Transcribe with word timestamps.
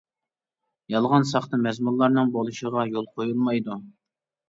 يالغان، 0.93 1.27
ساختا 1.33 1.61
مەزمۇنلارنىڭ 1.67 2.35
بولۇشىغا 2.39 2.91
يول 2.97 3.11
قويۇلمايدۇ. 3.15 3.83